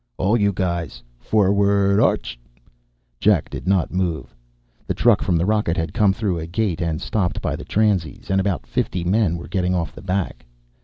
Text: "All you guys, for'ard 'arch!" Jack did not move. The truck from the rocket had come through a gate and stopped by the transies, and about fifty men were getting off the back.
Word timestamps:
"All 0.17 0.35
you 0.35 0.51
guys, 0.51 1.03
for'ard 1.19 1.99
'arch!" 1.99 2.39
Jack 3.19 3.51
did 3.51 3.67
not 3.67 3.93
move. 3.93 4.35
The 4.87 4.95
truck 4.95 5.21
from 5.21 5.37
the 5.37 5.45
rocket 5.45 5.77
had 5.77 5.93
come 5.93 6.11
through 6.11 6.39
a 6.39 6.47
gate 6.47 6.81
and 6.81 6.99
stopped 6.99 7.39
by 7.39 7.55
the 7.55 7.65
transies, 7.65 8.31
and 8.31 8.41
about 8.41 8.65
fifty 8.65 9.03
men 9.03 9.37
were 9.37 9.47
getting 9.47 9.75
off 9.75 9.93
the 9.93 10.01
back. 10.01 10.43